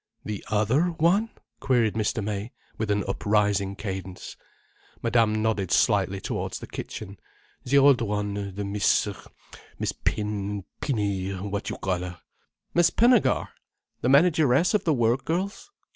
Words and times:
"The 0.25 0.43
other 0.49 0.85
one—?" 0.97 1.29
queried 1.59 1.93
Mr. 1.93 2.23
May, 2.23 2.53
with 2.75 2.89
an 2.89 3.03
uprising 3.07 3.75
cadence. 3.75 4.35
Madame 5.03 5.43
nodded 5.43 5.69
slightly 5.71 6.19
towards 6.19 6.57
the 6.57 6.65
kitchen. 6.65 7.19
"The 7.65 7.77
old 7.77 8.01
one—the 8.01 8.65
Miss—Miss 8.65 9.91
Pin—Pinny—what 9.91 11.69
you 11.69 11.77
call 11.77 11.99
her." 11.99 12.19
"Miss 12.73 12.89
Pinnegar! 12.89 13.49
The 14.01 14.09
manageress 14.09 14.73
of 14.73 14.85
the 14.85 14.93
work 14.95 15.23
girls? 15.23 15.69